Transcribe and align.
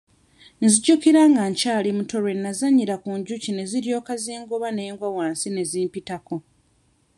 Nzijukira 0.63 1.21
nga 1.31 1.43
nkyali 1.51 1.89
muto 1.97 2.15
lwe 2.23 2.33
nazannyira 2.43 2.95
ku 3.03 3.09
njuki 3.19 3.49
ne 3.53 3.63
ziryoka 3.71 4.13
zingoba 4.23 4.67
ne 4.73 4.83
ngwa 4.93 5.09
wansi 5.17 5.47
ne 5.51 5.63
zimpitako. 5.71 6.35